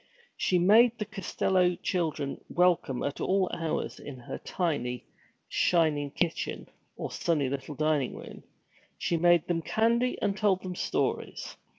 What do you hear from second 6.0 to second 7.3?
kitchen, or